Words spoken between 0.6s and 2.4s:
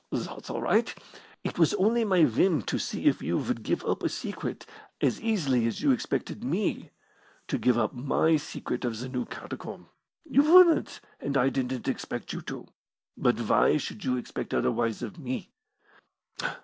right. It was only my